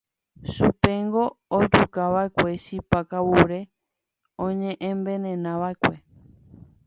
Chupéngo 0.53 1.23
ojukava'ekue 1.57 2.51
chipa 2.65 2.99
kavure 3.09 3.59
oñe'envenenava'ekue. 4.45 5.95